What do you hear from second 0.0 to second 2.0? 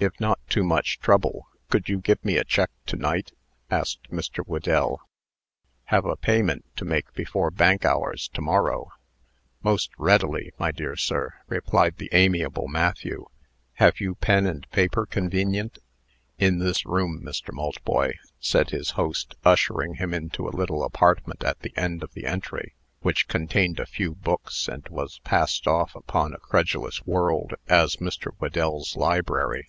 "If not too much trouble, could you